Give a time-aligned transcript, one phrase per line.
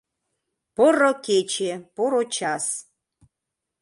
[0.75, 2.65] Поро кече, поро час!